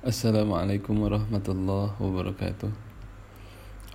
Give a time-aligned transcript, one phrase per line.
[0.00, 2.72] Assalamualaikum warahmatullahi wabarakatuh.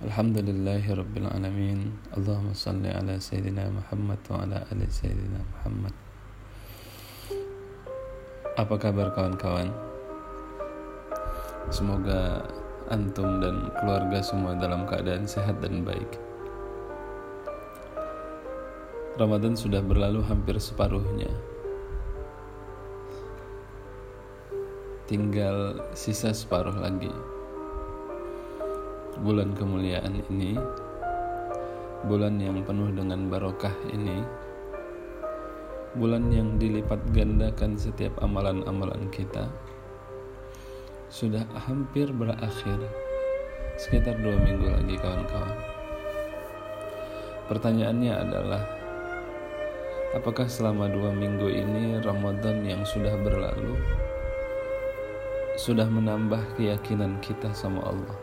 [0.06, 1.98] Alhamdulillahi rabbil alamin.
[2.14, 5.90] Allahumma salli ala Sayyidina Muhammad wa ala ali Sayyidina Muhammad.
[8.54, 9.74] Apa kabar kawan-kawan?
[11.74, 12.54] Semoga
[12.86, 16.22] antum dan keluarga semua dalam keadaan sehat dan baik.
[19.18, 21.34] Ramadan sudah berlalu hampir separuhnya
[25.06, 27.10] tinggal sisa separuh lagi.
[29.22, 30.58] Bulan kemuliaan ini,
[32.10, 34.18] bulan yang penuh dengan barokah ini,
[35.94, 39.46] bulan yang dilipat gandakan setiap amalan-amalan kita,
[41.06, 42.82] sudah hampir berakhir,
[43.78, 45.58] sekitar dua minggu lagi kawan-kawan.
[47.46, 48.62] Pertanyaannya adalah,
[50.18, 53.78] apakah selama dua minggu ini Ramadan yang sudah berlalu
[55.56, 58.16] sudah menambah keyakinan kita sama Allah.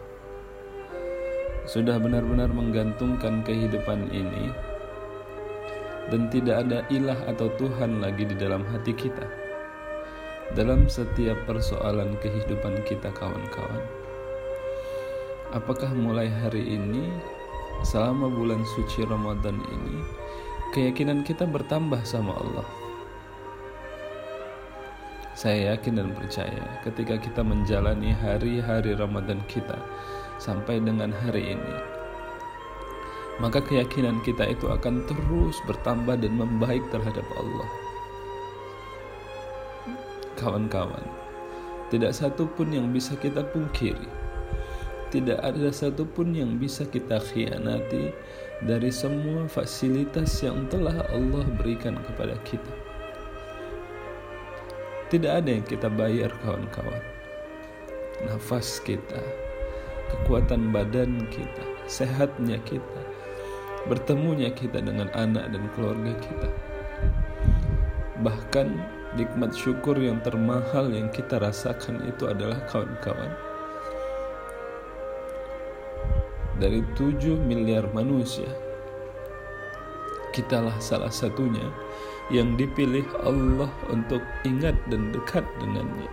[1.65, 4.53] Sudah benar-benar menggantungkan kehidupan ini
[6.13, 9.25] dan tidak ada ilah atau Tuhan lagi di dalam hati kita.
[10.53, 13.81] Dalam setiap persoalan kehidupan kita kawan-kawan.
[15.57, 17.09] Apakah mulai hari ini
[17.81, 19.97] selama bulan suci Ramadan ini
[20.77, 22.82] keyakinan kita bertambah sama Allah?
[25.43, 29.75] Saya yakin dan percaya ketika kita menjalani hari-hari Ramadan kita
[30.39, 31.75] sampai dengan hari ini,
[33.43, 37.67] maka keyakinan kita itu akan terus bertambah dan membaik terhadap Allah.
[40.39, 41.03] Kawan-kawan,
[41.91, 44.07] tidak satu pun yang bisa kita pungkiri,
[45.11, 48.15] tidak ada satu pun yang bisa kita khianati
[48.63, 52.92] dari semua fasilitas yang telah Allah berikan kepada kita
[55.09, 57.03] tidak ada yang kita bayar kawan-kawan.
[58.23, 59.19] Nafas kita,
[60.11, 63.01] kekuatan badan kita, sehatnya kita,
[63.89, 66.49] bertemunya kita dengan anak dan keluarga kita.
[68.23, 68.67] Bahkan
[69.19, 73.31] nikmat syukur yang termahal yang kita rasakan itu adalah kawan-kawan.
[76.61, 78.47] Dari 7 miliar manusia,
[80.31, 81.65] kitalah salah satunya
[82.31, 86.07] yang dipilih Allah untuk ingat dan dekat dengannya.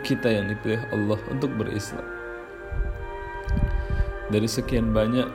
[0.00, 2.06] Kita yang dipilih Allah untuk berislam.
[4.32, 5.28] Dari sekian banyak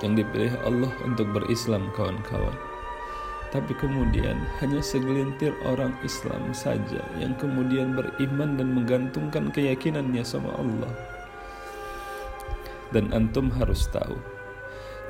[0.00, 2.56] yang dipilih Allah untuk berislam kawan-kawan.
[3.52, 10.92] Tapi kemudian hanya segelintir orang Islam saja yang kemudian beriman dan menggantungkan keyakinannya sama Allah.
[12.96, 14.16] Dan antum harus tahu,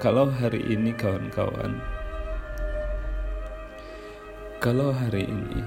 [0.02, 1.78] kalau hari ini kawan-kawan,
[4.58, 5.62] kalau hari ini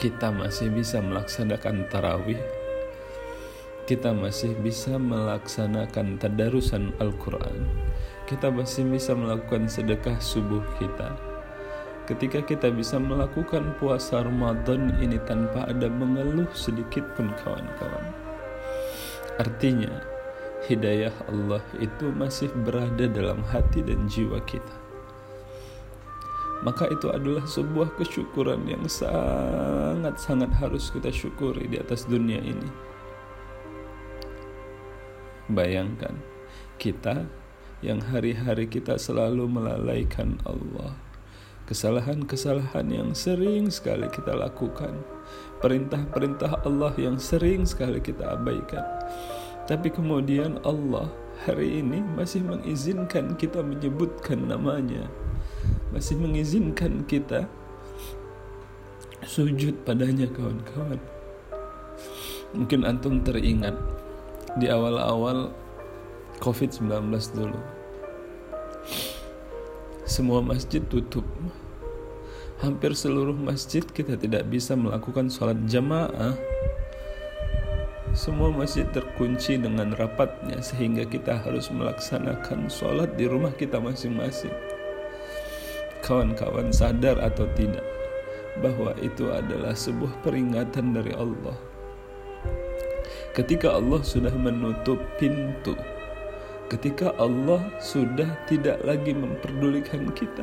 [0.00, 2.40] kita masih bisa melaksanakan tarawih,
[3.84, 7.68] kita masih bisa melaksanakan tadarusan Al-Quran,
[8.24, 11.12] kita masih bisa melakukan sedekah subuh kita.
[12.08, 18.16] Ketika kita bisa melakukan puasa Ramadan ini tanpa ada mengeluh sedikit pun kawan-kawan.
[19.36, 20.17] Artinya,
[20.68, 24.76] hidayah Allah itu masih berada dalam hati dan jiwa kita.
[26.60, 32.68] Maka itu adalah sebuah kesyukuran yang sangat-sangat harus kita syukuri di atas dunia ini.
[35.48, 36.12] Bayangkan
[36.76, 37.24] kita
[37.80, 40.92] yang hari-hari kita selalu melalaikan Allah.
[41.64, 44.98] Kesalahan-kesalahan yang sering sekali kita lakukan,
[45.62, 48.84] perintah-perintah Allah yang sering sekali kita abaikan
[49.68, 51.12] tapi kemudian Allah
[51.44, 55.04] hari ini masih mengizinkan kita menyebutkan namanya.
[55.92, 57.44] Masih mengizinkan kita
[59.28, 60.96] sujud padanya kawan-kawan.
[62.56, 63.76] Mungkin antum teringat
[64.56, 65.52] di awal-awal
[66.40, 67.60] COVID-19 dulu.
[70.08, 71.28] Semua masjid tutup.
[72.64, 76.34] Hampir seluruh masjid kita tidak bisa melakukan sholat jamaah
[78.18, 84.50] semua masjid terkunci dengan rapatnya sehingga kita harus melaksanakan sholat di rumah kita masing-masing.
[86.02, 87.86] Kawan-kawan sadar atau tidak
[88.58, 91.54] bahwa itu adalah sebuah peringatan dari Allah.
[93.38, 95.78] Ketika Allah sudah menutup pintu,
[96.66, 100.42] ketika Allah sudah tidak lagi memperdulikan kita,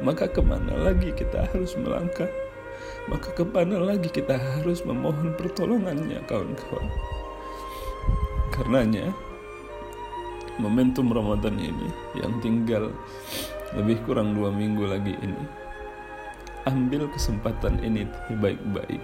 [0.00, 2.45] maka ke mana lagi kita harus melangkah?
[3.06, 6.90] Maka ke mana lagi kita harus memohon pertolongannya kawan-kawan?
[8.50, 9.14] Karenanya
[10.58, 11.88] momentum Ramadan ini
[12.18, 12.90] yang tinggal
[13.78, 15.42] lebih kurang dua minggu lagi ini
[16.66, 18.10] ambil kesempatan ini
[18.42, 19.02] baik-baik.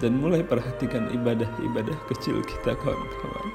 [0.00, 3.48] Dan mulai perhatikan ibadah-ibadah kecil kita kawan-kawan.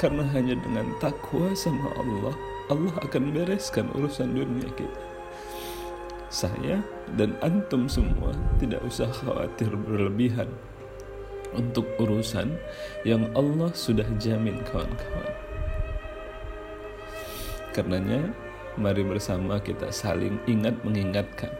[0.00, 2.32] Karena hanya dengan takwa sama Allah
[2.68, 5.07] Allah akan bereskan urusan dunia kita
[6.28, 6.84] saya
[7.16, 10.48] dan antum semua tidak usah khawatir berlebihan
[11.56, 12.56] untuk urusan
[13.08, 15.36] yang Allah sudah jamin kawan-kawan
[17.72, 18.34] karenanya
[18.76, 21.50] mari bersama kita saling ingat mengingatkan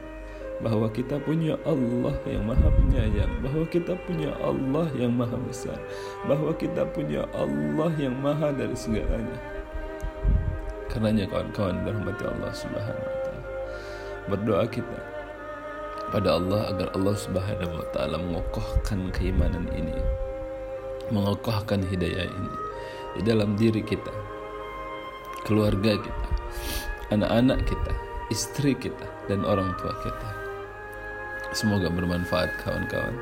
[0.58, 5.78] bahwa kita punya Allah yang maha penyayang, bahwa kita punya Allah yang maha besar,
[6.26, 9.38] bahwa kita punya Allah yang maha dari segalanya.
[10.90, 13.17] Karenanya kawan-kawan dirahmati Allah Subhanahu.
[14.28, 14.98] Berdoa kita
[16.12, 19.96] pada Allah agar Allah Subhanahu wa taala mengokohkan keimanan ini,
[21.12, 22.52] mengokohkan hidayah ini
[23.16, 24.12] di dalam diri kita,
[25.48, 26.28] keluarga kita,
[27.12, 27.92] anak-anak kita,
[28.28, 30.28] istri kita, dan orang tua kita.
[31.56, 33.16] Semoga bermanfaat kawan-kawan.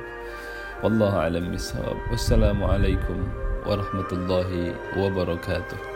[0.82, 1.96] Wallahu alam bisawab.
[2.10, 3.22] Wassalamualaikum
[3.62, 5.95] warahmatullahi wabarakatuh.